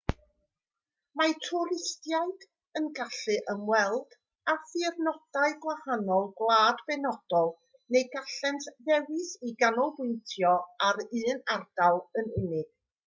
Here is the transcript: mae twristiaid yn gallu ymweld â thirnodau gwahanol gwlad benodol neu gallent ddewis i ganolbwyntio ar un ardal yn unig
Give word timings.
mae 1.19 1.33
twristiaid 1.47 2.45
yn 2.79 2.85
gallu 2.99 3.35
ymweld 3.53 4.15
â 4.53 4.55
thirnodau 4.71 5.53
gwahanol 5.67 6.25
gwlad 6.41 6.81
benodol 6.89 7.53
neu 7.97 8.07
gallent 8.17 8.69
ddewis 8.89 9.31
i 9.49 9.51
ganolbwyntio 9.63 10.55
ar 10.89 11.03
un 11.05 11.45
ardal 11.59 12.03
yn 12.23 12.33
unig 12.45 12.73